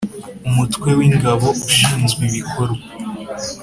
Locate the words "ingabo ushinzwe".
1.07-2.21